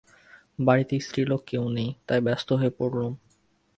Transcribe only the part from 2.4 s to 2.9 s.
হয়ে